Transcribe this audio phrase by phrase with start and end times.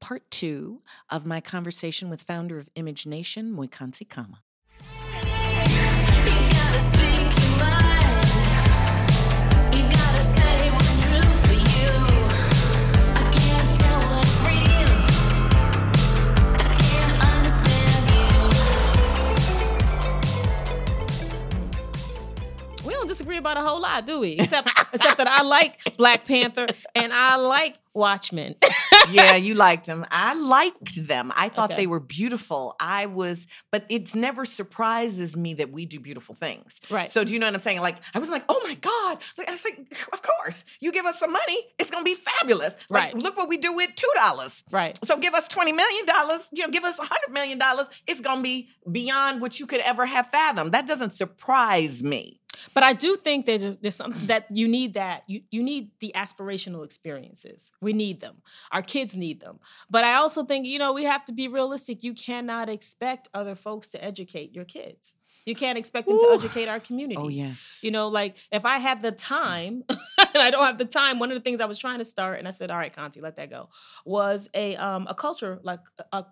[0.00, 4.38] part two of my conversation with founder of Image Nation, Moikgantsi Kgama.
[23.30, 24.32] Disagree about a whole lot, do we?
[24.32, 28.54] Except except that I like Black Panther and I like Watchmen.
[29.10, 30.06] yeah, you liked them.
[30.10, 31.32] I liked them.
[31.34, 31.82] I thought Okay.
[31.82, 32.76] they were beautiful.
[32.80, 36.80] I was, but it never surprises me that we do beautiful things.
[36.88, 37.10] Right.
[37.10, 37.80] So do you know what I'm saying?
[37.80, 39.18] Like I was like, oh my god!
[39.36, 39.78] Like, I was like,
[40.12, 42.74] of course, you give us some money, it's gonna be fabulous.
[42.88, 43.14] Like, Right.
[43.16, 44.62] Look what we do with two dollars.
[44.70, 44.98] Right.
[45.04, 46.48] So give us twenty million dollars.
[46.52, 47.86] You know, give us a hundred million dollars.
[48.06, 50.72] It's gonna be beyond what you could ever have fathomed.
[50.72, 52.39] That doesn't surprise me.
[52.74, 55.90] But I do think that there's, there's something that you need that you you need
[56.00, 57.72] the aspirational experiences.
[57.80, 58.36] We need them.
[58.72, 59.60] Our kids need them.
[59.88, 62.02] But I also think you know we have to be realistic.
[62.02, 65.16] You cannot expect other folks to educate your kids.
[65.46, 67.18] You can't expect them to educate our communities.
[67.24, 67.80] Oh yes.
[67.82, 69.98] You know, like if I had the time, and
[70.34, 72.46] I don't have the time, one of the things I was trying to start, and
[72.46, 73.70] I said, "All right, Conti, let that go,"
[74.04, 76.26] was a um a culture like a, a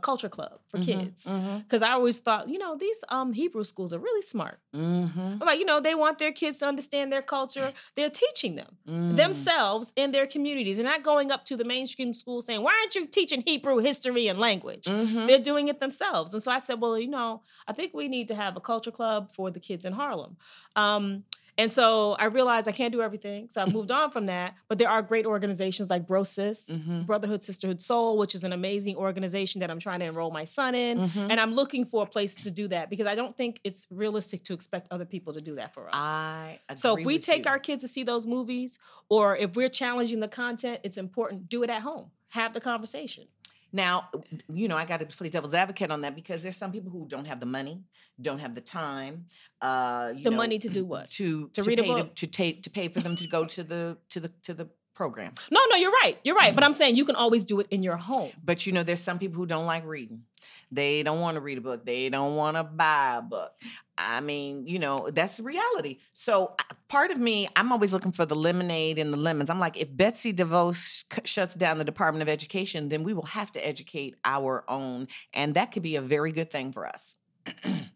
[0.00, 1.26] culture club for Mhm, kids.
[1.64, 4.58] Because I always thought, you know, these um Hebrew schools are really smart.
[4.74, 7.72] mhm, Like, you know, they want their kids to understand their culture.
[7.96, 9.16] They're teaching them mm.
[9.16, 12.94] themselves in their communities and not going up to the mainstream school saying, why aren't
[12.94, 14.84] you teaching Hebrew history and language?
[14.86, 15.26] Mhm.
[15.26, 16.32] They're doing it themselves.
[16.34, 18.90] And so I said, well, you know, I think we need to have a culture
[18.92, 20.36] club for the kids in Harlem.
[20.76, 21.24] Um,
[21.56, 23.48] and so I realized I can't do everything.
[23.50, 24.54] So I moved on from that.
[24.68, 27.06] But there are great organizations like BroSis, Mhm.
[27.06, 30.74] Brotherhood Sisterhood Soul, which is an amazing organization that I'm trying to enroll my son
[30.74, 30.98] in.
[30.98, 31.28] Mhm.
[31.30, 34.44] And I'm looking for a place to do that because I don't think it's realistic
[34.44, 35.94] to expect other people to do that for us.
[35.94, 37.50] I So if we take you.
[37.50, 38.78] our kids to see those movies,
[39.08, 41.48] or if we're challenging the content, it's important.
[41.48, 42.10] Do it at home.
[42.28, 43.24] Have the conversation.
[43.74, 44.08] Now,
[44.48, 47.06] you know, I got to play devil's advocate on that because there's some people who
[47.08, 47.82] don't have the money,
[48.22, 49.26] don't have the time,
[49.60, 51.10] uh, you The know, money to do what?
[51.18, 52.14] To To read a to- book?
[52.14, 55.34] to take to pay for them to go to the to the to the program.
[55.50, 56.16] No, no, you're right.
[56.24, 56.54] You're right.
[56.54, 58.30] But I'm saying you can always do it in your home.
[58.44, 60.22] But you know, there's some people who don't like reading.
[60.70, 61.84] They don't want to read a book.
[61.84, 63.52] They don't want to buy a book.
[63.96, 65.98] I mean, you know, that's the reality.
[66.12, 69.50] So uh, part of me, I'm always looking for the lemonade and the lemons.
[69.50, 73.52] I'm like, if Betsy DeVos shuts down the Department of Education, then we will have
[73.52, 77.18] to educate our own, and that could be a very good thing for us.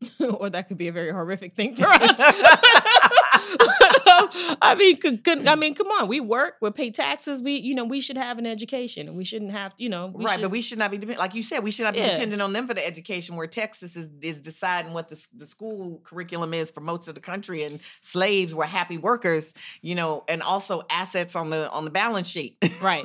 [0.20, 2.14] or that could be a very horrific thing for us.
[4.60, 6.08] I mean, could, could, I mean, come on.
[6.08, 7.42] We work, we pay taxes.
[7.42, 10.24] We, you know, we should have an education, and we shouldn't have, you know, we
[10.24, 11.62] right, should- but we should not be depend- like you said.
[11.62, 12.12] We should not be Yeah.
[12.14, 13.36] dependent on them for the education.
[13.36, 17.20] Where Texas is is deciding what the the school curriculum is for most of the
[17.20, 21.90] country, and slaves were happy workers, you know, and also assets on the on the
[21.90, 22.56] balance sheet.
[22.82, 23.04] Right,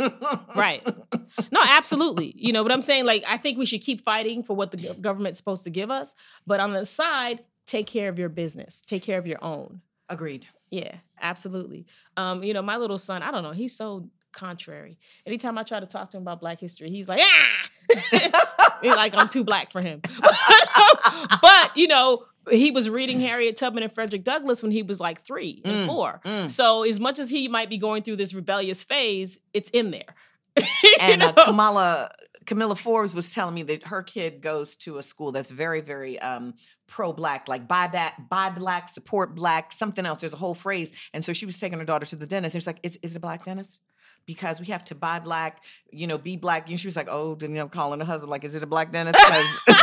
[0.56, 0.86] right.
[1.52, 2.34] No, absolutely.
[2.38, 4.94] You know, but I'm saying, like, I think we should keep fighting for what the
[5.02, 6.14] government's supposed to give us.
[6.46, 9.82] But on the side, take care of your business, take care of your own.
[10.10, 10.46] Agreed.
[10.70, 11.86] Yeah, absolutely.
[12.18, 14.98] Um, you know, my little son, I don't know, he's so contrary.
[15.26, 17.70] Anytime I try to talk to him about Black history, he's like, ah,
[18.82, 20.02] He's like I'm too black for him.
[21.42, 25.22] but you know, he was reading Harriet Tubman and Frederick Douglass when he was like
[25.22, 26.22] three and Mm, four.
[26.26, 26.52] mm.
[26.52, 30.16] So as much as he might be going through this rebellious phase, it's in there.
[31.08, 31.34] You and uh.
[31.46, 32.10] Kamala
[32.46, 36.20] Camilla Forbes was telling me that her kid goes to a school that's very, very
[36.20, 36.56] um,
[36.88, 40.20] pro-black, like buy back, buy black, support black, something else.
[40.20, 40.92] There's a whole phrase.
[41.14, 42.56] And so she was taking her daughter to the dentist.
[42.56, 43.80] And she's like, "Is, is it a black dentist?"
[44.26, 46.70] Because we have to buy black, you know, be black.
[46.70, 48.68] And she was like, "Oh," then you know, calling her husband like, "Is it a
[48.68, 49.60] black dentist?" 'Cause-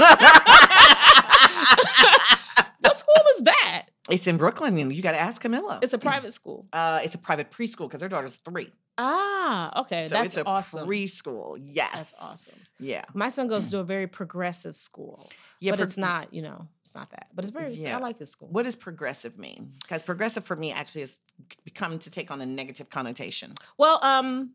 [4.10, 5.78] It's in Brooklyn, and you got to ask Camilla.
[5.82, 6.66] It's a private school.
[6.72, 8.72] uh, it's a private preschool because their daughter's three.
[9.02, 10.02] Ah, okay.
[10.08, 10.86] so that's it's a awesome.
[10.88, 11.58] preschool.
[11.64, 12.54] Yes, That's awesome.
[12.78, 15.30] Yeah, My son goes to a very progressive school.
[15.60, 15.72] yeah.
[15.72, 17.26] but pro- it's not, you know, it's not that.
[17.34, 17.96] But it's very, Yeah.
[17.96, 18.48] I like this school.
[18.50, 19.72] What does progressive mean?
[19.82, 21.20] Because progressive for me actually has
[21.64, 23.52] become to take on a negative connotation.
[23.78, 24.52] Well, um,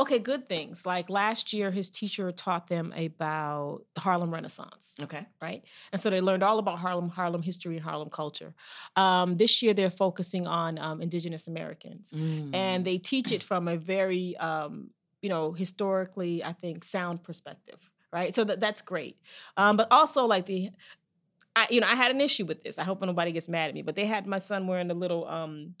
[0.00, 0.84] okay, good things.
[0.84, 5.24] Like last year, his teacher taught them about the Harlem Renaissance, Okay.
[5.40, 5.62] right?
[5.92, 8.54] And so they learned all about Harlem, Harlem history, and Harlem culture.
[8.96, 12.54] Um, this year, they're focusing on um, Indigenous Americans, Mm.
[12.54, 14.90] and they teach it from a very, um,
[15.22, 17.78] you know, historically, I think, sound perspective,
[18.12, 18.34] right?
[18.34, 19.16] So that that's great.
[19.56, 20.70] Um, but also, like the
[21.56, 22.78] I, you know, I had an issue with this.
[22.80, 25.24] I hope nobody gets mad at me, but they had my son wearing the little,
[25.28, 25.76] um,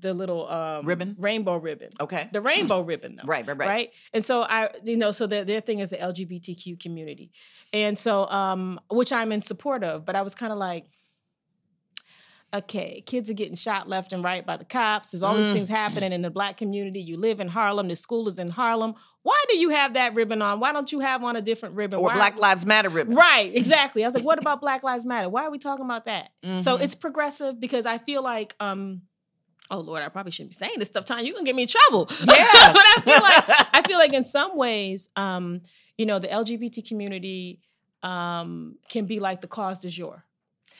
[0.00, 1.14] the little um, Ribbon?
[1.18, 2.28] rainbow ribbon, okay.
[2.32, 3.26] the rainbow ribbon, though.
[3.26, 3.68] Right, right, right.
[3.68, 3.90] Right.
[4.12, 7.30] And so I, you know, so their, their thing is the LGBTQ community.
[7.72, 10.86] And so, um, which I'm in support of, but I was kind of like,
[12.52, 15.10] okay, kids are getting shot left and right by the cops.
[15.10, 15.52] There's all these Mm.
[15.54, 17.00] things happening in the black community.
[17.00, 18.94] You live in Harlem, the school is in Harlem.
[19.24, 20.60] Why do you have that ribbon on?
[20.60, 21.98] Why don't you have on a different ribbon?
[21.98, 23.16] Or Why- Black Lives Matter ribbon.
[23.16, 24.04] Right, exactly.
[24.04, 25.28] I was like, what about Black Lives Matter?
[25.28, 26.30] Why are we talking about that?
[26.42, 26.82] So Mhm.
[26.82, 29.02] it's progressive because I feel like, um,
[29.70, 31.24] oh Lord, I probably shouldn't be saying this stuff, Tonya.
[31.24, 32.08] You're gonna get me in trouble.
[32.20, 32.72] Yeah.
[32.72, 35.62] but I feel like I feel like in some ways, um,
[35.96, 37.60] you know, the LGBT community
[38.02, 40.24] um can be like the cause du jour.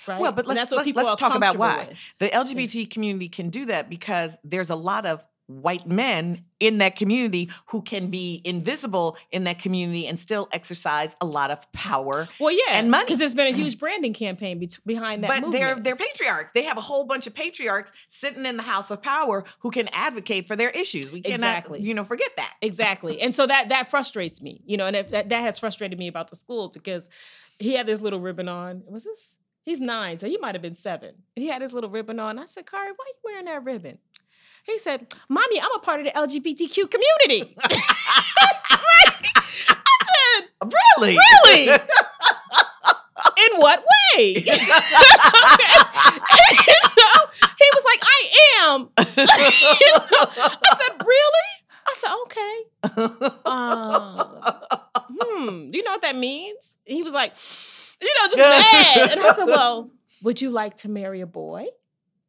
[0.06, 0.20] Right.
[0.20, 1.98] Well, but let's let's, let's talk about why with.
[2.19, 6.96] the LGBT community can do that because there's a lot of white men in that
[6.96, 12.26] community who can be invisible in that community and still exercise a lot of power.
[12.41, 13.05] Well, yeah, and money.
[13.05, 15.29] because there's been a huge branding campaign bet- behind that.
[15.43, 16.52] but they're they're patriarchs.
[16.55, 19.88] They have a whole bunch of patriarchs sitting in the house of power who can
[19.88, 21.12] advocate for their issues.
[21.12, 21.81] We cannot, Exactly.
[21.82, 22.55] you know, forget that.
[22.62, 23.20] Exactly.
[23.20, 26.08] And so that that frustrates me, you know, and it, that, that has frustrated me
[26.08, 27.11] about the school because
[27.58, 28.82] he had this little ribbon on.
[28.87, 29.37] Was this?
[29.62, 31.14] He's nine, so he might have been seven.
[31.37, 32.38] He had his little ribbon on.
[32.38, 33.99] I said, Kari, why are you wearing that ribbon?
[34.64, 37.55] He said, Mommy, I'm a part of the LGBTQ community.
[37.62, 38.25] I
[40.08, 41.16] said, Really?
[41.16, 41.69] Really?
[43.37, 44.37] In what way?
[44.37, 44.44] Okay.
[44.46, 44.56] you
[46.96, 47.20] know,
[47.58, 48.31] he was like, I
[48.61, 48.81] am.
[48.99, 49.25] You
[49.93, 50.06] know?
[50.43, 51.49] I said, Really?
[51.87, 52.55] I said, Okay.
[53.44, 54.52] Uh,
[55.10, 56.78] hmm, do you know what that means?
[56.84, 57.34] He was like,
[58.00, 59.10] you know, just mad.
[59.12, 59.90] And I said, well,
[60.22, 61.67] would you like to marry a boy?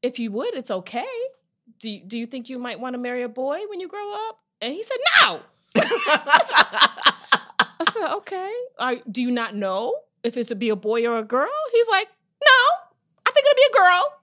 [0.01, 1.05] If you would, it's okay.
[1.85, 4.11] Do you, do you think you might want to marry a boy when you grow
[4.27, 4.39] up?
[4.59, 5.41] And he said, no.
[5.75, 6.81] I
[7.91, 8.51] said, okay.
[8.79, 11.47] Are, do you not know if it's to be a boy or a girl?
[11.71, 12.07] He's like,
[12.43, 12.49] no,
[13.23, 14.13] I think it'll be a girl.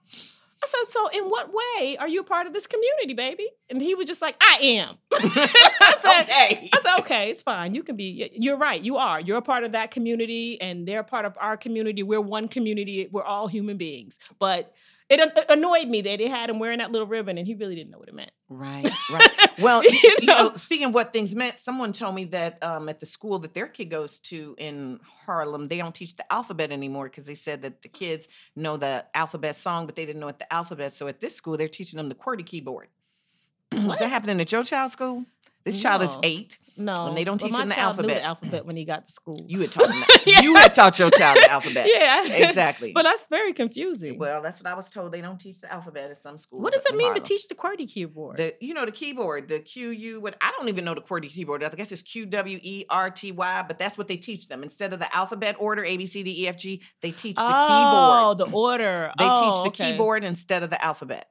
[0.61, 3.47] I said, so in what way are you a part of this community, baby?
[3.69, 4.97] And he was just like, I am.
[5.13, 6.69] I said, okay.
[6.73, 7.75] I said, okay, it's fine.
[7.75, 8.81] You can be, you're right.
[8.81, 9.21] You are.
[9.21, 12.03] You're a part of that community and they're part of our community.
[12.03, 13.07] We're one community.
[13.09, 14.19] We're all human beings.
[14.37, 14.73] But
[15.09, 17.91] it annoyed me that they had him wearing that little ribbon and he really didn't
[17.91, 18.31] know what it meant.
[18.49, 19.29] Right, right.
[19.59, 20.55] Well, You you, you know, know?
[20.55, 23.67] speaking of what things meant, someone told me that um, at the school that their
[23.67, 27.81] kid goes to in Harlem, they don't teach the alphabet anymore because they said that
[27.81, 30.95] the kids know the alphabet song, but they didn't know what the alphabet.
[30.95, 32.87] So at this school, they're teaching them the QWERTY keyboard.
[33.71, 35.25] Is that happening at your child's school?
[35.63, 36.59] This child is eight.
[36.75, 37.07] No.
[37.07, 38.17] And they don't but teach them the alphabet.
[38.17, 39.45] the alphabet when he got to school.
[39.47, 40.41] You had taught them that.
[40.41, 41.87] You had taught your child the alphabet.
[41.93, 42.25] Yeah.
[42.25, 42.91] Exactly.
[42.93, 44.17] but that's very confusing.
[44.17, 45.11] well, that's what I was told.
[45.11, 46.63] They don't teach the alphabet at some schools.
[46.63, 48.37] what does it mean to teach the QWERTY keyboard?
[48.37, 50.21] The you know the keyboard, the Q U.
[50.21, 51.63] What I don't even know the QWERTY keyboard.
[51.63, 54.63] I guess it's Q W E R T Y, but that's what they teach them
[54.63, 56.81] instead of the alphabet order A B C D E F G.
[57.01, 58.41] They teach the oh, keyboard.
[58.41, 59.11] Oh, the order.
[59.19, 59.91] They Oh, teach the okay.
[59.91, 61.29] keyboard instead of the alphabet.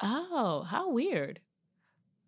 [0.00, 1.40] Oh, how weird.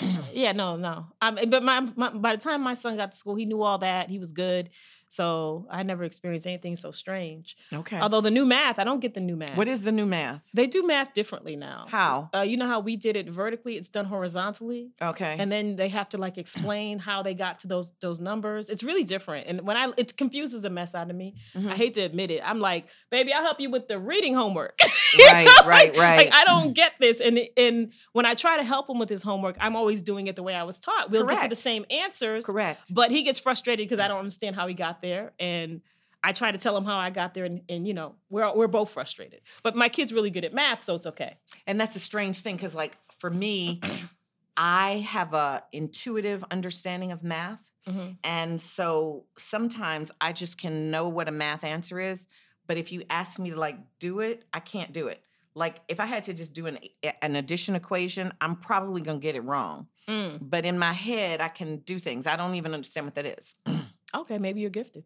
[0.32, 1.06] yeah, no, no.
[1.22, 3.78] Mean, but my, my by the time my son got to school, he knew all
[3.78, 4.08] that.
[4.08, 4.70] He was good.
[5.12, 7.56] So I never experienced anything so strange.
[7.72, 7.98] Okay.
[7.98, 9.56] Although the new math, I don't get the new math.
[9.56, 10.44] what is the new math?
[10.54, 11.86] they do math differently now.
[11.88, 12.30] How?
[12.32, 13.76] Uh, you know how we did it vertically?
[13.76, 14.92] It's done horizontally.
[15.02, 15.36] Okay.
[15.38, 18.68] and then they have to like explain how they got to those those numbers.
[18.70, 21.34] It's really different, and when I it confuses the mess out of me.
[21.54, 21.70] I Mhm.
[21.72, 22.40] hate to admit it.
[22.44, 24.78] I'm like, baby, I'll help you with the reading homework.
[25.18, 26.16] Right, right, Like- right.
[26.26, 29.22] Like I don't get this, and and when I try to help him with his
[29.24, 31.10] homework, I'm always doing it the way I was taught.
[31.10, 32.94] We'll get to the same answers, Correct.
[32.94, 35.80] but he gets frustrated because I don't understand how he got there, and
[36.22, 38.66] I try to tell them how I got there, and, and you know we're we're
[38.68, 39.40] both frustrated.
[39.62, 41.36] But my kid's really good at math, so it's okay.
[41.66, 43.80] And that's a strange thing because, like, for me,
[44.56, 47.60] I have a intuitive understanding of math.
[47.86, 48.18] Mhm.
[48.22, 52.26] And so sometimes I just can know what a math answer is,
[52.66, 55.24] but if you ask me to like do it, I can't do it.
[55.54, 56.78] Like if I had to just do an
[57.22, 59.88] an addition equation, I'm probably going to get it wrong.
[60.06, 60.38] Mm.
[60.42, 62.26] But in my head, I can do things.
[62.26, 63.54] I don't even understand what that is.
[64.14, 65.04] Okay, maybe you're gifted.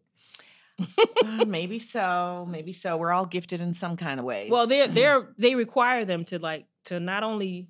[1.23, 2.47] Uh, maybe so.
[2.49, 2.97] Maybe so.
[2.97, 4.51] We're all gifted in some kind of ways.
[4.51, 7.67] Well, they're they're they require them to like to not only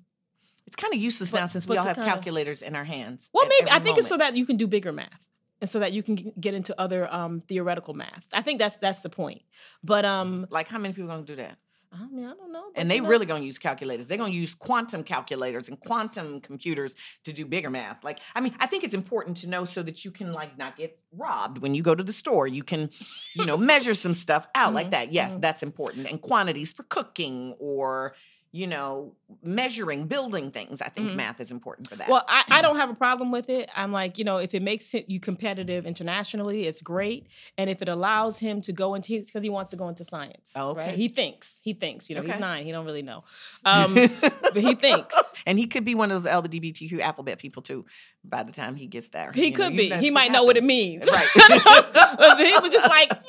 [0.66, 3.30] it's kind of useless but- now since we all have calculators in our hands.
[3.32, 5.26] Well, maybe I think it's so that you can do bigger math,
[5.60, 8.26] and so that you can g- get into other um, theoretical math.
[8.32, 9.42] I think that's that's the point.
[9.84, 11.58] But um, like how many people are gonna do that?
[11.92, 12.64] I mean, I don't know.
[12.74, 14.06] And they you know- really gonna use calculators.
[14.06, 18.04] They're gonna use quantum calculators and quantum computers to do bigger math.
[18.04, 20.76] Like, I mean, I think it's important to know so that you can like not
[20.76, 22.46] get robbed when you go to the store.
[22.46, 22.90] You can,
[23.34, 25.12] you know, measure some stuff out like Mhm, that.
[25.12, 25.40] Yes, mhm.
[25.40, 26.10] that's important.
[26.10, 28.14] And quantities for cooking or
[28.52, 29.12] you know,
[29.42, 30.80] measuring, building things.
[30.80, 31.16] I think Mhm.
[31.16, 32.08] math is important for that.
[32.08, 33.68] Well, I, I don't have a problem with it.
[33.76, 37.26] I'm like, you know, if it makes it, you competitive internationally, it's great.
[37.58, 40.52] And if it allows him to go into, because he wants to go into science.
[40.56, 40.88] Oh, right?
[40.88, 40.96] okay.
[40.96, 42.32] He thinks, he thinks, you know, Okay.
[42.32, 43.24] he's nine, he don't really know.
[43.66, 45.14] Um, but he thinks.
[45.46, 47.84] and he could be one of those LGBTQ alphabet people too.
[48.24, 49.90] By the time he gets there, He you could you be.
[49.96, 51.08] He might know what it means.
[51.12, 51.28] Right.
[51.36, 53.22] but he was just like, "Mm,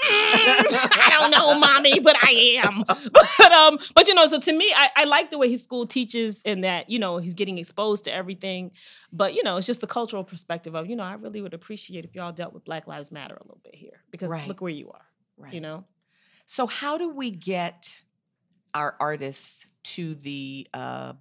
[0.91, 2.83] I don't know, mommy, but I am.
[2.87, 5.85] But um, but you know, so to me, I, I like the way his school
[5.85, 8.71] teaches and that, you know, he's getting exposed to everything.
[9.11, 12.05] But you know, it's just the cultural perspective of, you know, I really would appreciate
[12.05, 14.03] if y'all dealt with Black Lives Matter a little bit here.
[14.11, 14.47] Because Right.
[14.47, 15.05] look where you are.
[15.37, 15.53] Right.
[15.53, 15.85] You know?
[16.45, 18.01] So how do we get
[18.73, 21.13] our artists to the uh,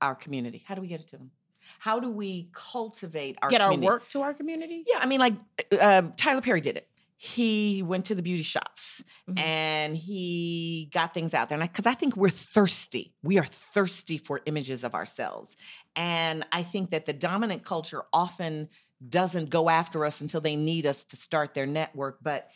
[0.00, 0.62] our community?
[0.66, 1.30] How do we get it to them?
[1.78, 3.86] How do we cultivate our Get our community?
[3.86, 4.84] work to our community?
[4.86, 5.34] Yeah, I mean, like
[5.80, 6.88] uh, Tyler Perry did it.
[7.16, 9.38] He went to the beauty shops Mhm.
[9.38, 11.58] and he got things out there.
[11.58, 15.56] And because I, think we're thirsty, we are thirsty for images of ourselves.
[15.96, 18.68] And I think that the dominant culture often
[19.08, 22.18] doesn't go after us until they need us to start their network.
[22.22, 22.48] But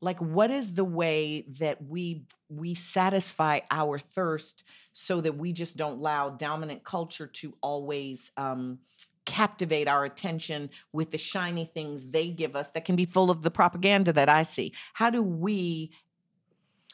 [0.00, 5.76] like, what is the way that we we satisfy our thirst so that we just
[5.76, 8.78] don't allow dominant culture to always um,
[9.26, 13.42] captivate our attention with the shiny things they give us that can be full of
[13.42, 14.72] the propaganda that I see.
[14.92, 15.90] How do we?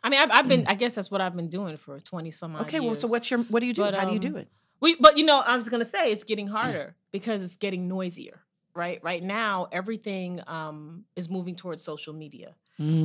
[0.03, 2.55] I mean, I've, I've been, I guess that's what I've been doing for 20 some
[2.55, 2.63] Mm.
[2.63, 3.83] Okay, well, so what's your what do you do?
[3.83, 4.49] But, How do you do um, it?
[4.81, 8.41] We, but you know, I was gonna say it's getting harder because it's getting noisier.
[8.75, 12.55] Right, right now everything um, is moving towards social media.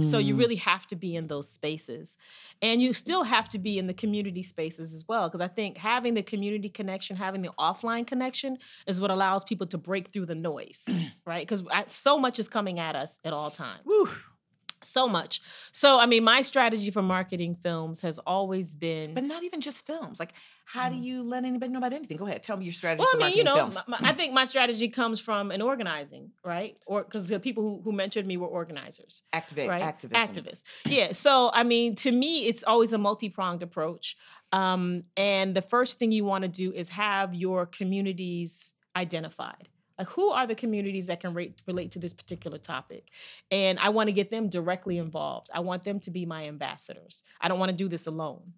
[0.02, 0.40] So you Mm.
[0.40, 2.18] really have to be in those spaces,
[2.62, 5.28] and you still have to be in the community spaces as well.
[5.28, 8.58] Because I think having the community connection, having the offline connection,
[8.88, 10.88] is what allows people to break through the noise,
[11.26, 11.46] right?
[11.46, 14.10] Because so much is coming at us at all times Whew.
[14.86, 15.42] So much.
[15.72, 19.14] So, I mean, my strategy for marketing films has always been.
[19.14, 20.20] But not even just films.
[20.20, 20.34] Like,
[20.66, 22.18] how do you let anybody know about anything?
[22.18, 23.04] Go ahead, tell me your strategy.
[23.04, 23.20] Mm.
[23.20, 26.78] well, I mean, you know, my, I think my strategy comes from an organizing, right?
[26.88, 29.84] Or because the people who, who mentored me were organizers, activate right?
[29.84, 30.28] activism.
[30.28, 30.64] Activists.
[30.86, 31.12] Yeah.
[31.12, 34.18] So, I mean, to me, it's always a multi pronged approach.
[34.52, 39.70] Um, and the first thing you want to do is have your communities identified.
[39.98, 43.06] Like, who are the communities that can rate, relate to this particular topic?
[43.52, 45.50] And I want to get them directly involved.
[45.54, 47.24] I want them to be my ambassadors.
[47.40, 48.54] I don't want to do this alone.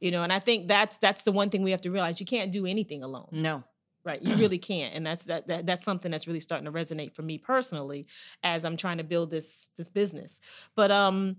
[0.00, 2.20] You know, and I think that's that's the one thing we have to realize.
[2.20, 3.28] You can't do anything alone.
[3.32, 3.64] No.
[4.04, 7.14] Right, you really can't, and that's that, that that's something that's really starting to resonate
[7.14, 8.06] for me personally
[8.42, 10.40] as I'm trying to build this this business.
[10.74, 11.36] But um,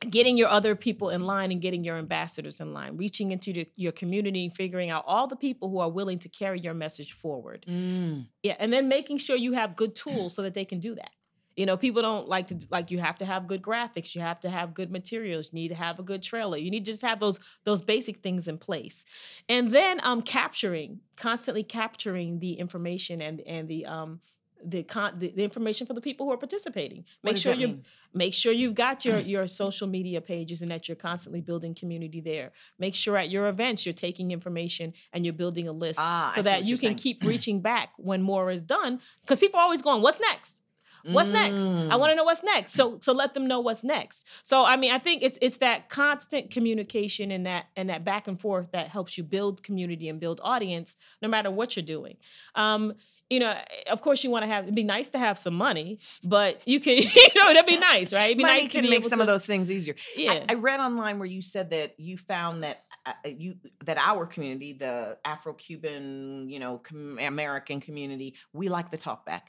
[0.00, 3.68] getting your other people in line and getting your ambassadors in line, reaching into the,
[3.76, 7.12] your community, and figuring out all the people who are willing to carry your message
[7.12, 7.64] forward.
[7.68, 8.26] Mm.
[8.42, 11.10] Yeah, and then making sure you have good tools so that they can do that.
[11.56, 14.38] You know, people don't like to like you have to have good graphics, you have
[14.40, 16.56] to have good materials, you need to have a good trailer.
[16.56, 19.04] You need to just have those those basic things in place.
[19.48, 24.20] And then um capturing, constantly capturing the information and and the um
[24.64, 27.04] the con the, the information for the people who are participating.
[27.22, 27.84] Make sure you mean?
[28.12, 32.20] make sure you've got your your social media pages and that you're constantly building community
[32.20, 32.52] there.
[32.78, 36.42] Make sure at your events you're taking information and you're building a list Ah, so
[36.42, 36.96] that you can saying.
[36.96, 40.62] keep reaching back when more is done because people are always going what's next
[41.04, 42.00] what's next i Mm.
[42.00, 44.90] want to know what's next so so let them know what's next so i mean
[44.90, 48.88] i think it's it's that constant communication and that and that back and forth that
[48.88, 52.16] helps you build community and build audience no matter what you're doing
[52.56, 52.92] um
[53.30, 53.54] you know,
[53.90, 54.64] of course, you want to have.
[54.64, 58.12] It'd be nice to have some money, but you can, you know, that'd be nice,
[58.12, 58.26] right?
[58.26, 59.94] It'd be Money nice to can make some to- of those things easier.
[60.16, 63.98] Yeah, I, read online where you said that you found that uh, uh, you that
[63.98, 69.42] our community, the Afro-Cuban, you know, com- American community, we like the talkback.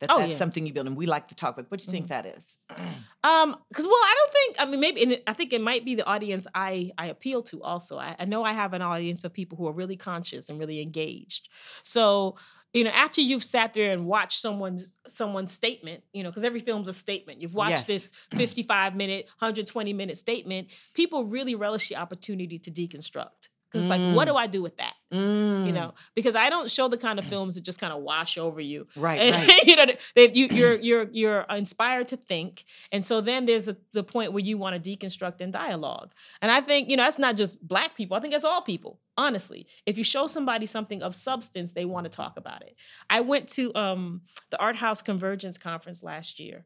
[0.00, 0.36] That Oh, that's yeah.
[0.36, 1.66] something you build, and we like the talkback.
[1.70, 2.08] What do you think Mhm.
[2.10, 2.58] that is?
[3.24, 5.96] Um, because well, I don't think I mean maybe and I think it might be
[5.96, 7.98] the audience I I appeal to also.
[7.98, 10.80] I, I know I have an audience of people who are really conscious and really
[10.80, 11.48] engaged.
[11.82, 12.36] So
[12.72, 16.60] you know, after you've sat there and watched someone's someone's statement, you know, because every
[16.60, 17.42] film's a statement.
[17.42, 17.86] You've watched Yes.
[17.86, 20.68] this 55 minute, 120 minute statement.
[20.94, 23.48] People really relish the opportunity to deconstruct.
[23.70, 24.30] Because it's like, what Mm.
[24.32, 24.94] do I do with that?
[25.10, 28.36] You know, because I don't show the kind of films that just kind of wash
[28.36, 28.86] over you.
[28.94, 29.62] Right, And, right.
[29.66, 33.76] you know, they, you, you're you're you're inspired to think, and so then there's a,
[33.94, 36.12] the point where you want to deconstruct and dialogue.
[36.42, 38.16] And I think you know that's not just black people.
[38.16, 39.00] I think that's all people.
[39.16, 42.76] Honestly, if you show somebody something of substance, they want to talk about it.
[43.10, 44.20] I went to um,
[44.50, 46.64] the Art House Convergence conference last year.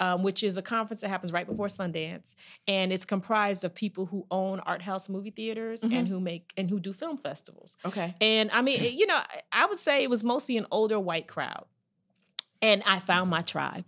[0.00, 2.34] Um, which is a conference that happens right before Sundance,
[2.66, 5.92] and it's comprised of people who own art house movie theaters Mhm.
[5.96, 7.76] and who make and who do film festivals.
[7.84, 8.12] Okay.
[8.20, 9.20] And I mean, it- you know,
[9.52, 11.66] I would say it was mostly an older white crowd.
[12.62, 13.84] And I found my tribe.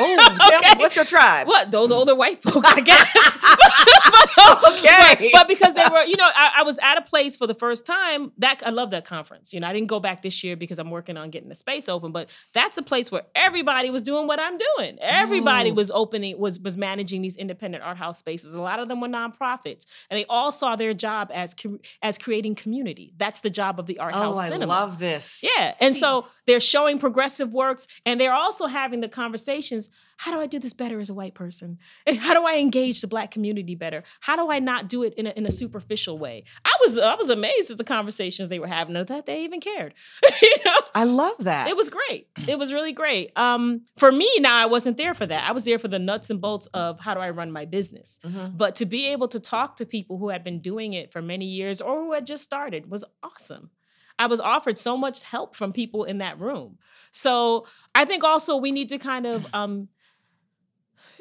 [0.00, 0.78] Oh, Okay.
[0.80, 1.46] what's your tribe?
[1.46, 1.70] What?
[1.70, 3.06] Those older white folks, I guess.
[4.38, 5.30] Okay.
[5.32, 7.54] But, but because they were, you know, I, I was at a place for the
[7.54, 8.32] first time.
[8.38, 9.52] That I love that conference.
[9.52, 11.88] You know, I didn't go back this year because I'm working on getting the space
[11.88, 12.12] open.
[12.12, 14.98] But that's a place where everybody was doing what I'm doing.
[15.00, 15.74] Everybody Oh.
[15.74, 18.54] was opening, was was managing these independent art house spaces.
[18.54, 21.54] A lot of them were nonprofits, and they all saw their job as
[22.02, 23.12] as creating community.
[23.16, 24.66] That's the job of the art oh, house I cinema.
[24.66, 25.42] love this.
[25.42, 25.74] Yeah.
[25.80, 29.90] And See- so they're showing progressive works and they're also having the conversations.
[30.18, 31.78] How do I do this better as a white person?
[32.06, 34.02] And how do I engage the black community better?
[34.20, 36.44] How do I not do it in a, in a superficial way?
[36.64, 39.60] I was I was amazed at the conversations they were having and that they even
[39.60, 39.94] cared.
[40.42, 40.74] you know?
[40.94, 41.68] I love that.
[41.68, 42.28] It was great.
[42.48, 43.30] It was really great.
[43.36, 45.48] Um, for me, now I wasn't there for that.
[45.48, 48.18] I was there for the nuts and bolts of how do I run my business.
[48.24, 48.56] Mhm.
[48.56, 51.44] But to be able to talk to people who had been doing it for many
[51.46, 53.70] years or who had just started was awesome.
[54.18, 56.78] I was offered so much help from people in that room.
[57.10, 59.88] So I think also we need to kind of, um,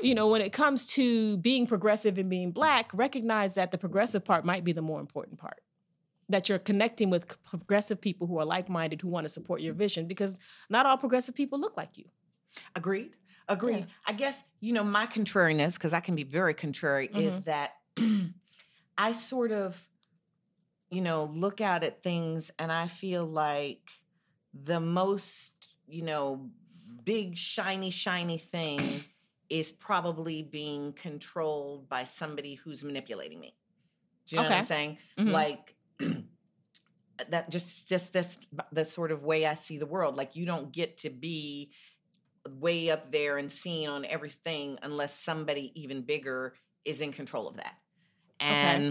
[0.02, 4.24] you know, when it comes to being progressive and being black, recognize that the progressive
[4.24, 5.62] part might be the more important part.
[6.30, 9.74] That you're connecting with progressive people who are like minded, who want to support your
[9.74, 10.40] vision, because
[10.70, 12.06] not all progressive people look like you.
[12.76, 13.16] Agreed.
[13.48, 13.88] Agreed.
[14.06, 17.46] I guess, you know, my contrariness, because I can be very contrary, is Mhm.
[17.46, 17.72] that
[18.98, 19.80] I sort of,
[20.90, 23.90] you know, look out at things and I feel like
[24.54, 26.52] the most, you know,
[27.04, 29.06] big, shiny, shiny thing
[29.50, 33.58] is probably being controlled by somebody who's manipulating me.
[34.28, 34.64] Do you know what I'm Okay.
[34.64, 35.00] saying?
[35.18, 35.26] Mhm.
[35.26, 35.76] Like,
[37.30, 38.40] that just just this
[38.72, 40.16] the sort of way I see the world.
[40.16, 41.74] Like you don't get to be
[42.50, 47.58] way up there and seen on everything unless somebody even bigger is in control of
[47.58, 47.76] that.
[48.40, 48.88] And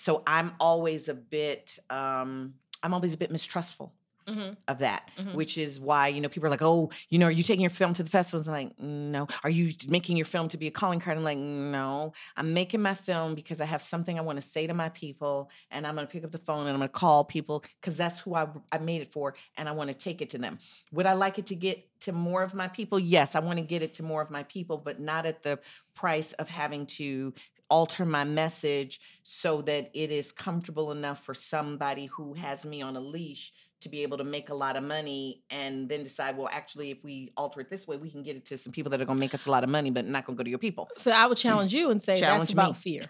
[0.00, 3.92] so I'm always a bit um I'm always a bit mistrustful
[4.28, 4.56] Mhm.
[4.68, 5.34] of that, Mhm.
[5.34, 7.70] which is why, you know, people are like, oh, you know, are you taking your
[7.70, 8.46] film to the festivals?
[8.46, 9.26] I'm like, no.
[9.42, 11.16] Are you making your film to be a calling card?
[11.18, 12.12] I'm like, no.
[12.36, 15.50] I'm making my film because I have something I want to say to my people,
[15.70, 17.96] and I'm going to pick up the phone and I'm going to call people because
[17.96, 20.58] that's who I, I made it for, and I want to take it to them.
[20.92, 22.98] Would I like it to get to more of my people?
[23.00, 25.58] Yes, I want to get it to more of my people, but not at the
[25.94, 27.34] price of having to
[27.70, 32.96] alter my message so that it is comfortable enough for somebody who has me on
[32.96, 36.50] a leash to be able to make a lot of money and then decide, well,
[36.52, 39.00] actually, if we alter it this way, we can get it to some people that
[39.00, 40.50] are going to make us a lot of money, but not going to go to
[40.50, 40.88] your people.
[40.96, 42.78] So I would challenge you and say that's Challenge about me.
[42.78, 43.06] fear.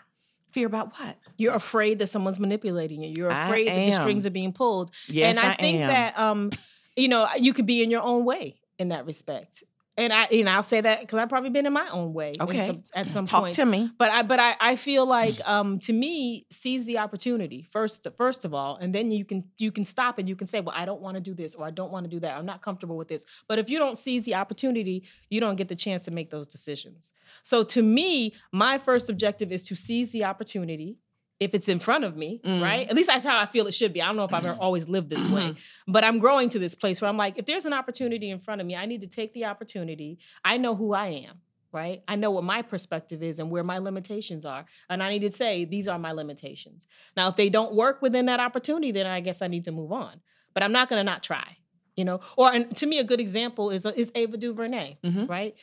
[0.53, 1.17] Fear about what?
[1.37, 3.13] You're afraid that someone's manipulating you.
[3.17, 4.91] You're afraid that the strings are being pulled.
[5.09, 5.89] Yes, and I, I think am.
[5.89, 6.51] that um,
[6.97, 9.63] you know, you could be in your own way in that respect.
[9.97, 12.33] And I, you know, I'll say that because I've probably been in my own way.
[12.41, 12.67] Okay.
[12.67, 13.55] some- at some Talk point.
[13.57, 13.91] to me.
[13.99, 18.45] But I, but I, I feel like, um, to me, seize the opportunity first, first
[18.45, 20.85] of all, and then you can, you can stop and you can say, well, I
[20.85, 22.39] don't want to do this or I don't want to do that.
[22.39, 23.27] I'm not comfortable with this.
[23.49, 26.47] But if you don't seize the opportunity, you don't get the chance to make those
[26.47, 27.13] decisions.
[27.43, 30.97] So to me, my first objective is to seize the opportunity.
[31.41, 32.63] If it's in front of me, Mm.
[32.63, 32.87] right?
[32.89, 34.03] At least that's how I feel it should be.
[34.03, 35.93] I don't know if I've ever always lived this way, Mm-hmm.
[35.93, 38.61] but I'm growing to this place where I'm like, if there's an opportunity in front
[38.61, 40.19] of me, I need to take the opportunity.
[40.45, 41.41] I know who I am
[41.73, 42.03] right?
[42.09, 44.65] I know what my perspective is and where my limitations are.
[44.89, 46.89] And I need to say, these are my limitations.
[47.17, 49.93] Now, if they don't work within that opportunity, then I guess I need to move
[49.93, 50.21] on.
[50.53, 51.59] But I'm not going to not try,
[51.95, 52.19] you know?
[52.37, 55.29] Or and to me, a good example is, is Ava DuVernay, Mhm.
[55.29, 55.55] right?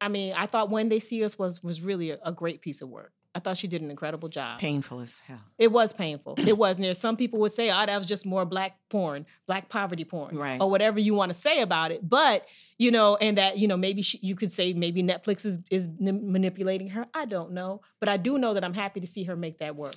[0.00, 2.80] I mean, I thought When They See Us was, was really a, a great piece
[2.80, 3.12] of work.
[3.36, 4.58] I thought she did an incredible job.
[4.60, 5.40] Painful as hell.
[5.58, 6.36] It was painful.
[6.38, 6.76] It was.
[6.76, 10.04] And there's some people would say, oh, that was just more black porn, black poverty
[10.04, 10.58] porn, Right.
[10.58, 12.00] or whatever you want to say about it.
[12.08, 12.46] But,
[12.78, 15.86] you know, and that, you know, maybe she, you could say maybe Netflix is, is
[16.00, 17.04] n- manipulating her.
[17.12, 17.82] I don't know.
[18.00, 19.96] But I do know that I'm happy to see her make that work.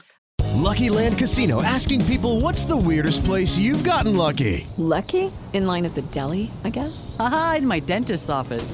[0.55, 4.67] Lucky Land Casino asking people what's the weirdest place you've gotten lucky?
[4.77, 5.31] Lucky?
[5.53, 7.15] In line at the deli, I guess?
[7.19, 8.73] Aha, in my dentist's office.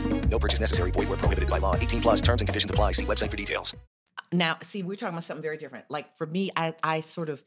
[0.31, 0.91] No purchase necessary.
[0.91, 1.75] Void where prohibited by law.
[1.75, 2.93] 18 plus terms and conditions apply.
[2.93, 3.75] See website for details.
[4.31, 5.85] Now, see, we're talking about something very different.
[5.89, 7.43] Like for me, I, I sort of,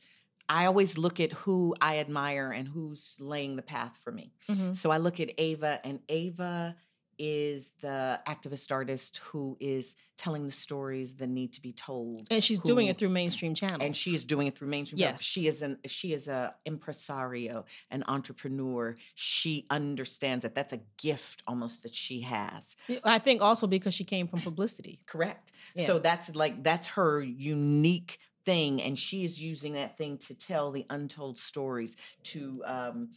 [0.51, 4.35] I always look at who I admire and who's laying the path for me.
[4.51, 4.77] Mhm.
[4.77, 6.77] So I look at Ava, and Ava
[7.19, 12.43] is the activist artist who is telling the stories that need to be told, And
[12.43, 13.83] she's doing it through mainstream channels.
[13.83, 14.99] and she is doing it through mainstream.
[15.01, 15.23] Yes.
[15.23, 18.97] she is an she is a impresario, an entrepreneur.
[19.15, 22.77] She understands that that's a gift almost that she has.
[23.05, 25.01] I think also because she came from publicity.
[25.07, 25.53] Correct.
[25.75, 25.87] Yeah.
[25.87, 30.71] So that's like that's her unique thing, and she is using that thing to tell
[30.71, 33.09] the untold stories to, um,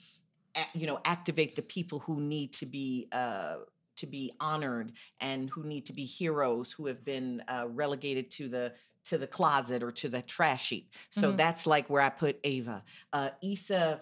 [0.74, 3.08] you know, activate the people who need to be.
[3.12, 3.58] Uh,
[3.98, 8.48] to be honored and who need to be heroes who have been uh, relegated to
[8.50, 8.74] the
[9.06, 10.92] to the closet or to the trash heap.
[11.12, 11.38] So Mhm.
[11.38, 12.84] that's like where I put Ava.
[13.14, 14.02] Uh, Issa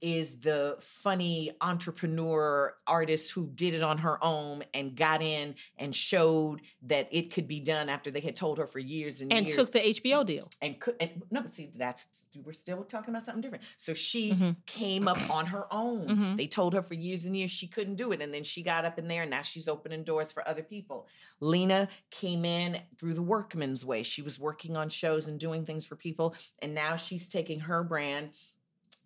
[0.00, 5.94] is the funny entrepreneur artist who did it on her own and got in and
[5.94, 9.46] showed that it could be done after they had told her for years and, And
[9.46, 9.56] years.
[9.56, 10.48] took the HBO deal.
[10.62, 13.64] and could and no, but see, that's we're still talking about something different.
[13.76, 14.56] So she Mhm.
[14.66, 16.06] came up on her own.
[16.08, 16.36] Mhm.
[16.36, 18.84] They told her for years and years she couldn't do it, and then she got
[18.84, 21.06] up in there, and now she's opening doors for other people.
[21.40, 24.02] Lena came in through the workman's way.
[24.02, 27.82] She was working on shows and doing things for people, and now she's taking her
[27.84, 28.30] brand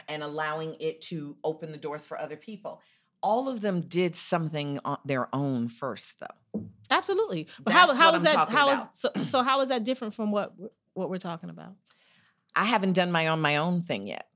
[0.09, 2.81] and allowing it to open the doors for other people.
[3.23, 6.63] All of them did something on their own first, though.
[6.91, 7.49] Absolutely.
[7.63, 8.49] But how, That's how what is that?
[8.51, 9.43] How is so, so?
[9.43, 10.53] How is that different from what
[10.93, 11.73] what we're talking about?
[12.55, 14.29] I haven't done my on my own thing yet.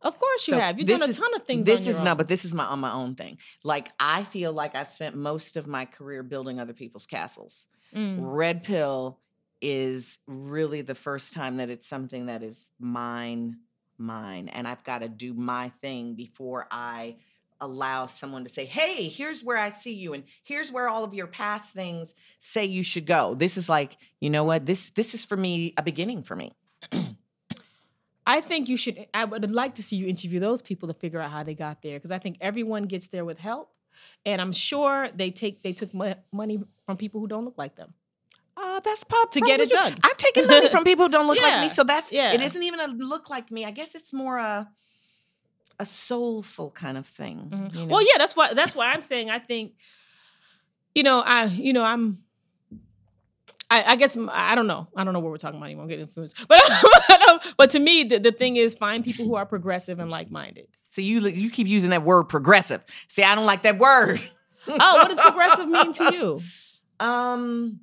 [0.00, 0.78] Of course you So have.
[0.78, 1.66] You've done a is- ton of things.
[1.66, 3.38] This is your no, but this is my on my own thing.
[3.62, 7.66] Like I feel like I've spent most of my career building other people's castles.
[7.94, 8.18] Mm.
[8.20, 9.18] Red pill
[9.60, 13.56] is really the first time that it's something that is mine,
[13.98, 17.16] mine, and I've got to do my thing before I
[17.60, 21.14] allow someone to say, "Hey, here's where I see you, and here's where all of
[21.14, 24.66] your past things say you should go." This is like, you know what?
[24.66, 26.52] This this is for me a beginning for me.
[28.26, 29.06] I think you should.
[29.14, 31.82] I would like to see you interview those people to figure out how they got
[31.82, 33.72] there because I think everyone gets there with help,
[34.26, 37.76] and I'm sure they take they took mo- money from people who don't look like
[37.76, 37.94] them.
[38.60, 39.96] Uh, that's pop to get it done.
[40.02, 42.32] I've taken money from people who don't look like me, so that's yeah.
[42.32, 43.64] It isn't even a look like me.
[43.64, 44.68] I guess it's more a
[45.78, 47.48] a soulful kind of thing.
[47.50, 47.68] you know?
[47.68, 47.88] Mm-hmm.
[47.88, 49.74] Well, yeah, that's why that's why I'm saying I think,
[50.94, 52.24] you know, I you know I'm.
[53.70, 54.88] I, I guess I don't know.
[54.96, 55.82] I don't know what we're talking about anymore.
[55.82, 56.62] I'm getting influenced, but
[57.58, 60.68] but to me, the, the thing is, find people who are progressive and like minded.
[60.88, 62.82] So you you keep using that word progressive.
[63.08, 64.26] See, I don't like that word.
[64.66, 66.40] Oh, what does progressive mean to you?
[67.06, 67.80] Um,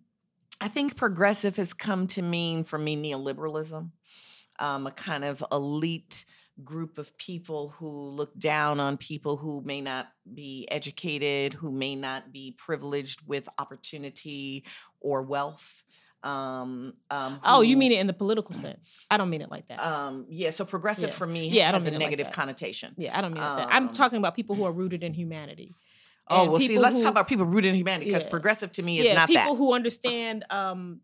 [0.61, 3.89] I think progressive has come to mean for me neoliberalism,
[4.59, 6.25] um, a kind of elite
[6.63, 11.95] group of people who look down on people who may not be educated, who may
[11.95, 14.63] not be privileged with opportunity
[15.01, 15.83] or wealth.
[16.23, 19.05] Um, um, Oh, you mean it in the political sense?
[19.11, 19.79] I don't mean it like that.
[19.85, 21.15] Um, yeah, so progressive Yeah.
[21.15, 22.95] for me Yeah, I don't has a it like negative connotation.
[22.97, 23.73] Yeah, I don't mean it like that.
[23.75, 25.75] I'm Um, talking about people who are rooted in humanity.
[26.27, 28.29] Oh well, see, let's who- talk about people rooted in humanity because Yeah.
[28.31, 29.57] progressive to me is yeah, not people that.
[29.57, 31.01] who understand um,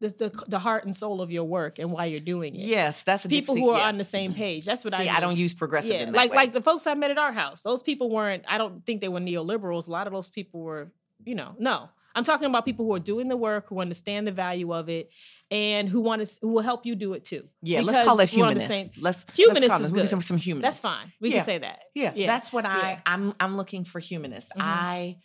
[0.00, 2.60] the, the the heart and soul of your work and why you're doing it.
[2.62, 3.88] Yes, that's a people who are yeah.
[3.88, 4.64] on the same page.
[4.64, 4.98] That's what I.
[4.98, 5.14] See, mean.
[5.14, 6.36] I don't use progressive Yeah, in that like way.
[6.36, 7.62] like the folks I met at Art House.
[7.62, 8.44] Those people weren't.
[8.48, 9.86] I don't think they were neoliberals.
[9.88, 10.90] A lot of those people were.
[11.24, 11.88] You know, no.
[12.14, 15.10] I'm talking about people who are doing the work, who understand the value of it,
[15.50, 17.48] and who want to who will help you do it too.
[17.62, 18.94] Yeah, let's call it Because we're on the humanist.
[18.94, 20.08] same- Let's humanist let's call is good.
[20.08, 20.82] some, some humanist.
[20.82, 21.12] That's fine.
[21.20, 21.36] We Yeah.
[21.38, 21.84] can say that.
[21.94, 23.00] Yeah, that's what I Yeah.
[23.06, 24.52] I'm I'm looking for humanist.
[24.56, 24.60] Mhm.
[24.62, 25.16] I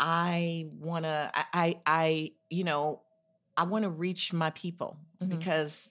[0.00, 3.02] I want to I, I I you know
[3.56, 5.28] I want to reach my people Mhm.
[5.30, 5.90] because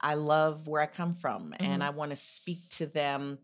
[0.00, 1.86] I love where I come from and Mhm.
[1.86, 3.38] I want to speak to them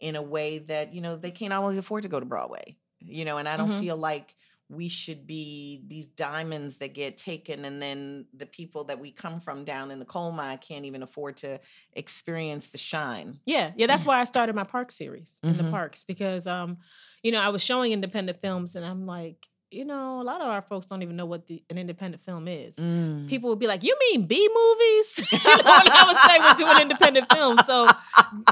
[0.00, 2.76] in a way that you know they can't always afford to go to Broadway.
[3.00, 3.80] You know, and I don't Mhm.
[3.80, 4.34] feel like
[4.70, 9.38] we should be these diamonds that get taken and then the people that we come
[9.40, 11.60] from down in the coal mine can't even afford to
[11.92, 13.38] experience the shine.
[13.44, 15.70] Yeah, yeah, that's why I started my park series in the Mhm.
[15.70, 16.78] parks because um,
[17.22, 20.46] you know, I was showing independent films and I'm like, you know, a lot of
[20.46, 22.76] our folks don't even know what the, an independent film is.
[22.76, 23.28] Mm.
[23.28, 26.82] People would be like, "You mean B movies?" you know, I would say we're doing
[26.82, 27.66] independent films.
[27.66, 27.88] So,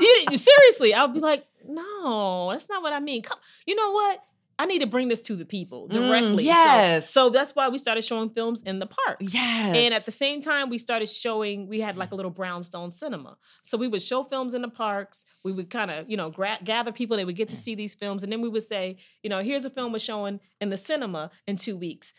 [0.01, 3.93] you, seriously, I would be like, "No, that's not what I mean." Come, you know
[3.93, 4.21] what?
[4.63, 6.45] I need to bring this to the people Mm, directly.
[6.45, 7.11] So- yes.
[7.11, 9.35] So, that's why we started showing films in the parks.
[9.35, 9.77] Yes.
[9.77, 11.67] And at the same time, we started showing.
[11.69, 13.37] We had like a little brownstone cinema.
[13.63, 15.25] So we would show films in the parks.
[15.45, 17.17] We would kind of you know gra- gather people.
[17.17, 19.65] They would get to see these films, and then we would say, you know, here's
[19.65, 22.15] a film we're showing in the cinema in two weeks.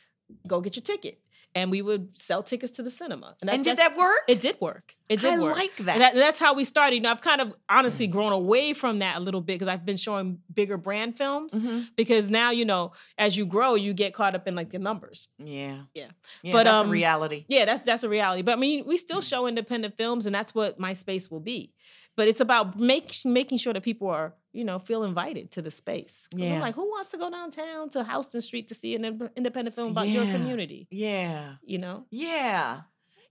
[0.48, 1.20] Go get your ticket.
[1.56, 3.36] And we would sell tickets to the cinema.
[3.40, 4.22] that's- And did that work?
[4.28, 4.96] It did work.
[5.08, 5.56] It did I work.
[5.56, 6.16] like And that.
[6.16, 6.96] that's how we started.
[6.96, 9.86] You know, I've kind of honestly grown away from that a little bit because I've
[9.86, 11.54] been showing bigger brand films.
[11.54, 11.82] Mm-hmm.
[11.96, 15.28] Because now, you know, as you grow, you get caught up in like the numbers.
[15.38, 15.84] Yeah.
[15.94, 16.08] Yeah.
[16.42, 17.46] Yeah, but that's um, a reality.
[17.48, 18.42] Yeah, that's that's a reality.
[18.42, 21.74] But I mean, we still show independent films, and that's what my space will be.
[22.16, 25.72] But it's about make, making sure that people are, you know, feel invited to the
[25.72, 26.28] space.
[26.34, 26.54] Yeah.
[26.54, 29.76] I'm like, who wants to go downtown to Houston Street to see an ind- independent
[29.76, 30.88] film about your community?
[30.90, 31.56] Yeah.
[31.66, 32.06] You know?
[32.12, 32.82] Yeah.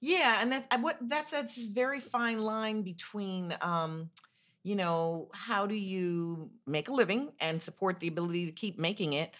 [0.04, 4.10] Yeah, and that what that's that's this very fine line between um
[4.64, 9.12] you know, how do you make a living and support the ability to keep making
[9.12, 9.34] it,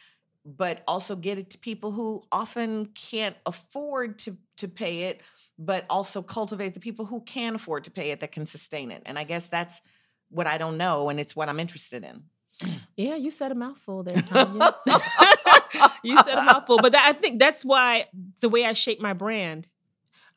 [0.45, 5.21] but also get it to people who often can't afford to to pay it,
[5.59, 9.03] but also cultivate the people who can afford to pay it that can sustain it.
[9.05, 9.81] And I guess that's
[10.33, 12.25] what I don't know and it's what I'm interested in.
[12.95, 14.75] Yeah, you said a mouthful there, Tonya.
[16.03, 18.07] you said a mouthful, but that, I think that's why
[18.41, 19.67] the way I shaped my brand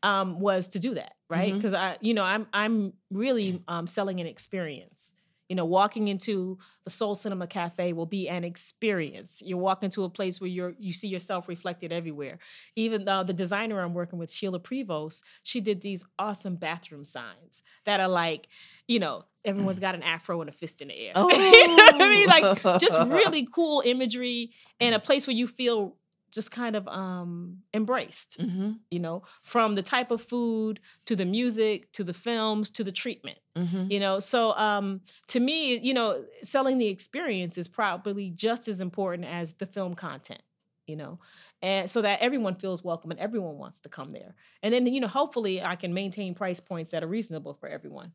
[0.03, 1.53] um, was to do that, right?
[1.53, 5.12] Because I, you know, I'm I'm really um, selling an experience.
[5.49, 9.43] You know, walking into the Soul Cinema Cafe will be an experience.
[9.45, 12.39] You walk into a place where you're you see yourself reflected everywhere.
[12.75, 17.62] Even uh, the designer I'm working with, Sheila Prevost, she did these awesome bathroom signs
[17.86, 18.47] that are like,
[18.88, 21.13] you know, everyone's got an afro and a fist in the air.
[21.15, 22.27] you know what I mean?
[22.27, 25.95] Like just really cool imagery and a place where you feel
[26.31, 28.71] just kind of um embraced Mm-hmm.
[28.91, 32.91] you know from the type of food to the music to the films to the
[32.91, 33.89] treatment Mm-hmm.
[33.89, 38.81] you know so um to me you know selling the experience is probably just as
[38.81, 40.41] important as the film content
[40.88, 41.19] you know
[41.62, 44.99] and so that everyone feels welcome and everyone wants to come there and then you
[44.99, 48.12] know hopefully i can maintain price points that are reasonable for everyone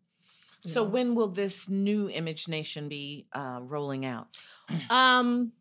[0.62, 4.36] So when will this new Image Nation be uh, rolling out?
[4.90, 5.52] Um,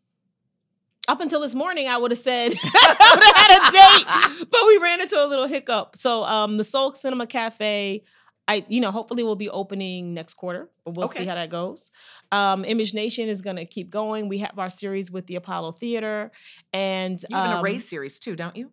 [1.08, 4.60] up until this morning, I would have said I would have had a date, but
[4.66, 5.96] we ran into a little hiccup.
[5.96, 8.04] So, um, the Soul Cinema Cafe,
[8.46, 11.22] I you know hopefully will be opening next quarter, but we'll Okay.
[11.22, 11.90] see how that goes.
[12.30, 14.28] Um, Image Nation is going to keep going.
[14.28, 16.30] We have our series with the Apollo Theater,
[16.72, 18.70] and You have an um, Array series too, don't you?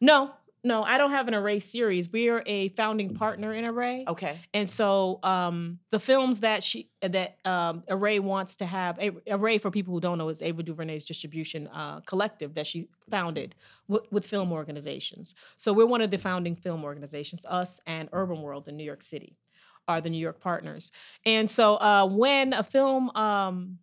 [0.00, 0.32] No,
[0.64, 2.10] no, I don't have an Array series.
[2.10, 4.06] We are a founding partner in Array.
[4.08, 4.40] Okay.
[4.54, 9.58] And so um, the films that she that um, Array wants to have, A- Array
[9.58, 13.54] for people who don't know is Ava DuVernay's distribution uh, collective that she founded
[13.88, 15.34] with, with film organizations.
[15.58, 17.44] So we're one of the founding film organizations.
[17.44, 19.36] Us and Urbanworld in New York City
[19.86, 20.90] are the New York partners.
[21.26, 23.80] And so uh, when a film, um,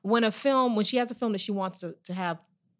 [0.00, 2.38] when a film, when she has a film that she wants to, to have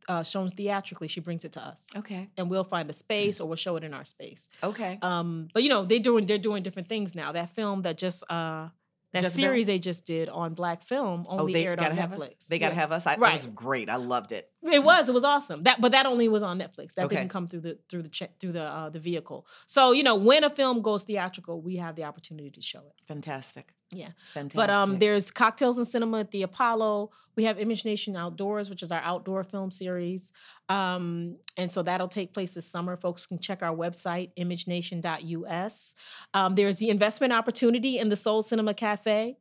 [0.08, 2.28] uh, shown theatrically, she brings it to us Okay.
[2.36, 4.48] and we'll find a space or we'll show it in our space.
[4.62, 4.98] Okay.
[5.02, 7.32] Um, but you know, they're doing they're doing different things now.
[7.32, 8.68] That film that just uh
[9.12, 9.30] that Jezebel?
[9.48, 12.46] series they just did on black film Oh, only they aired on have Netflix.
[12.48, 12.80] They gotta Yeah.
[12.80, 13.06] have us.
[13.06, 13.30] I, right.
[13.30, 13.88] It was great.
[13.90, 14.50] I loved it.
[14.70, 15.08] It was.
[15.08, 15.64] It was awesome.
[15.64, 16.94] That, but that only was on Netflix.
[16.94, 17.16] That Okay.
[17.16, 19.46] didn't come through the through the check through the uh, the vehicle.
[19.66, 23.02] So you know, when a film goes theatrical, we have the opportunity to show it.
[23.08, 23.74] Fantastic.
[23.94, 24.10] Yeah.
[24.32, 24.56] Fantastic.
[24.56, 27.10] But um, there's cocktails and cinema at the Apollo.
[27.36, 30.32] We have Image Nation Outdoors, which is our outdoor film series,
[30.68, 32.96] um, and so that'll take place this summer.
[32.96, 35.94] Folks can check our website, imagenation.us.
[36.34, 39.38] Um, there's the investment opportunity in the Soul Cinema Cafe.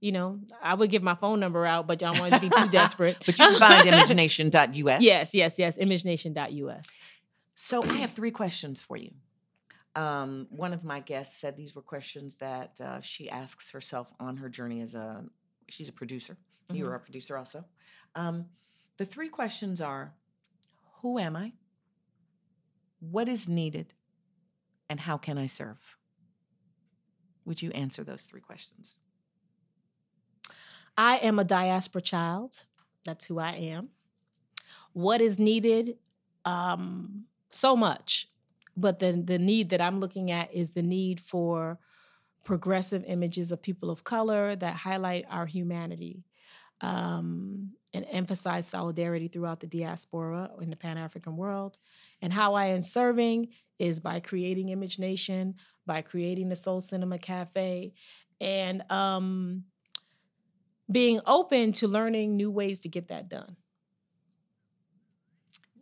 [0.00, 2.68] You know, I would give my phone number out, but y'all want to be too
[2.70, 3.16] desperate.
[3.24, 5.00] But you can find imagenation.us.
[5.00, 5.78] Yes, yes, yes.
[5.78, 6.96] Imagenation.us.
[7.54, 9.12] So I have three questions for you.
[9.94, 14.36] Um, one of my guests said these were questions that uh, she asks herself on
[14.36, 15.24] her journey as a.
[15.68, 16.36] She's a producer.
[16.72, 16.96] You're Mhm.
[16.96, 17.64] a producer also.
[18.14, 18.46] Um,
[18.98, 20.12] the three questions are:
[21.00, 21.54] Who am I?
[23.00, 23.94] What is needed?
[24.90, 25.96] And how can I serve?
[27.46, 28.98] Would you answer those three questions?
[30.96, 32.64] I am a diaspora child.
[33.04, 33.90] That's who I am.
[34.92, 35.98] What is needed?
[36.44, 38.28] Um, so much.
[38.76, 41.78] But then the need that I'm looking at is the need for
[42.44, 46.24] progressive images of people of color that highlight our humanity
[46.80, 51.78] um, and emphasize solidarity throughout the diaspora in the Pan African world.
[52.20, 55.54] And how I am serving is by creating Image Nation,
[55.86, 57.92] by creating the Soul Cinema Cafe,
[58.40, 59.64] and um,
[60.90, 63.56] being open to learning new ways to get that done.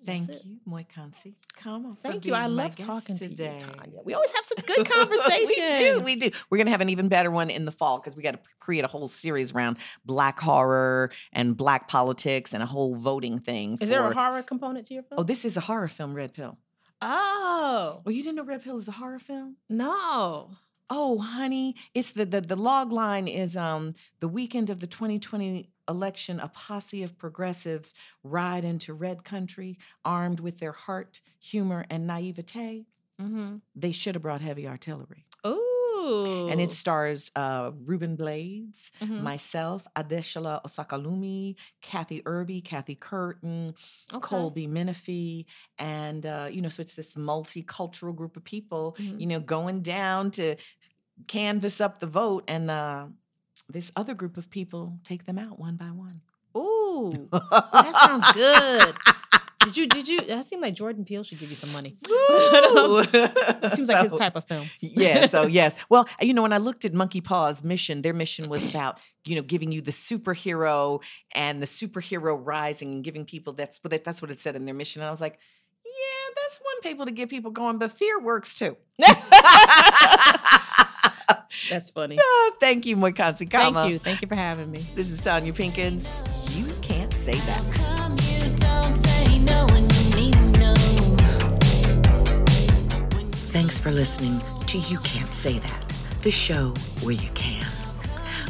[0.05, 1.35] Thank you, Moikgantsi.
[1.57, 1.97] Come on.
[1.97, 2.35] Thank you.
[2.35, 3.35] I being love guest talking to you.
[3.35, 4.05] Tonya.
[4.05, 5.49] We always have such good conversations.
[5.57, 6.01] we do.
[6.01, 6.31] We do.
[6.51, 8.85] We're gonna have an even better one in the fall because we got to create
[8.85, 13.79] a whole series around Black horror and Black politics and a whole voting thing.
[13.81, 15.21] Is there a horror component to your film?
[15.21, 16.59] Oh, this is a horror film, Red Pill.
[17.01, 18.03] Oh.
[18.05, 19.57] Well, you didn't know Red Pill is a horror film?
[19.71, 20.51] No.
[20.91, 25.71] Oh, honey, it's the the the log line is um the weekend of the 2020
[25.89, 26.41] election.
[26.41, 32.87] A posse of progressives ride into Red Country armed with their heart, humor, and naivete.
[33.21, 33.57] Mm-hmm.
[33.75, 35.25] They should have brought heavy artillery.
[36.05, 36.49] Ooh.
[36.49, 39.23] And it stars uh, Ruben Blades, Mhm.
[39.23, 43.75] myself, Adesola Osakalumi, Kathy Irby, Kathy Curtin,
[44.13, 44.21] Okay.
[44.29, 45.47] Colby Minifie,
[45.79, 49.21] and uh, you know, so it's this multicultural group of people, Mhm.
[49.21, 50.57] you know, going down to
[51.27, 53.07] canvas up the vote, and uh,
[53.69, 56.21] this other group of people take them out one by one.
[56.57, 57.11] Ooh.
[57.33, 58.95] that sounds good.
[59.65, 61.97] Did you did you that seemed like Jordan Peele should give you some money.
[62.03, 64.69] that seems like his type of film.
[64.81, 65.75] yeah, so yes.
[65.89, 69.43] Well, you know, when I looked at Monkeypaw's mission, their mission was about, you know,
[69.43, 71.01] giving you the superhero
[71.35, 74.65] and the superhero rising and giving people that's what it- that's what it said in
[74.67, 75.01] their mission.
[75.03, 75.39] And I was like,
[75.85, 78.77] yeah, that's one people to get people going, but fear works too.
[81.71, 82.19] That's funny.
[82.21, 83.73] Ah, Thank you, Moikgantsi Kgama.
[83.75, 83.99] Thank you.
[83.99, 84.85] Thank you for having me.
[84.95, 86.09] This is Tonya Pinkins.
[86.55, 87.94] You can't say that.
[93.51, 97.65] Thanks for listening to You Can't Say That, the show where you can.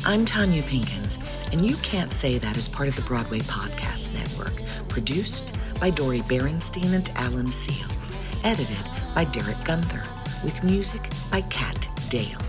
[0.05, 1.19] I'm Tonya Pinkins,
[1.53, 4.55] and You Can't Say That is part of the Broadway Podcast Network,
[4.89, 8.79] produced by Dori Berinstein and Alan Seales, edited
[9.15, 10.03] by Derek Gunther,
[10.43, 12.41] with music by Kat Dale.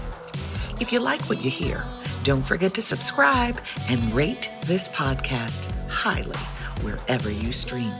[0.82, 1.84] If you like what you hear,
[2.23, 6.38] don't forget to subscribe and rate this podcast highly
[6.82, 7.93] wherever you stream.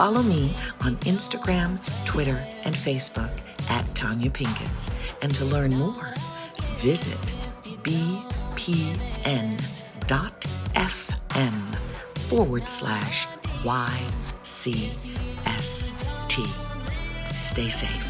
[0.00, 3.30] Follow me on Instagram, Twitter, and Facebook
[3.68, 4.90] at Tonya Pinkins.
[5.20, 6.14] And to learn more,
[6.78, 7.18] visit
[7.82, 8.24] bpn.fm
[12.16, 13.26] forward slash
[13.62, 14.06] YCST.
[17.34, 18.09] Stay safe.